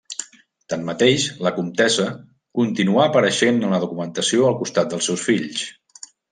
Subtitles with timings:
[0.73, 2.07] Tanmateix, la comtessa
[2.61, 5.65] continuà apareixent en la documentació al costat dels seus fills.